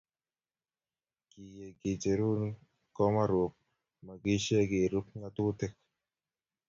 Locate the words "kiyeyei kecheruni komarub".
1.29-3.53